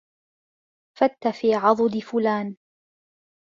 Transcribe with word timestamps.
فت 0.99 1.27
في 1.27 1.53
عضد 1.53 1.99
فلان 1.99 2.55